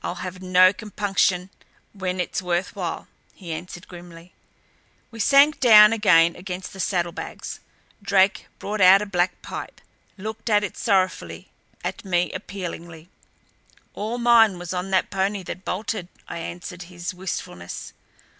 "I'll 0.00 0.22
have 0.22 0.40
no 0.40 0.72
compunction 0.72 1.50
when 1.92 2.20
it's 2.20 2.40
worth 2.40 2.76
while," 2.76 3.08
I 3.42 3.46
answered 3.46 3.82
as 3.86 3.88
grimly. 3.88 4.32
We 5.10 5.18
sank 5.18 5.58
down 5.58 5.92
again 5.92 6.36
against 6.36 6.72
the 6.72 6.78
saddlebags; 6.78 7.58
Drake 8.00 8.46
brought 8.60 8.80
out 8.80 9.02
a 9.02 9.06
black 9.06 9.42
pipe, 9.42 9.80
looked 10.16 10.48
at 10.48 10.62
it 10.62 10.76
sorrowfully; 10.76 11.48
at 11.82 12.04
me 12.04 12.30
appealingly. 12.30 13.08
"All 13.92 14.18
mine 14.18 14.56
was 14.56 14.72
on 14.72 14.90
that 14.92 15.10
pony 15.10 15.42
that 15.42 15.64
bolted," 15.64 16.06
I 16.28 16.38
answered 16.38 16.82
his 16.84 17.12
wistfulness. 17.12 17.92